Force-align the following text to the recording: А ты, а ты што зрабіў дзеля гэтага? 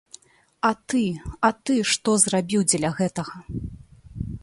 А 0.69 0.71
ты, 0.93 1.01
а 1.49 1.53
ты 1.67 1.75
што 1.91 2.17
зрабіў 2.25 2.61
дзеля 2.71 2.91
гэтага? 3.01 3.35